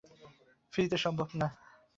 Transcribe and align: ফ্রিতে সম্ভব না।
ফ্রিতে 0.73 0.97
সম্ভব 0.97 1.29
না। 1.33 1.47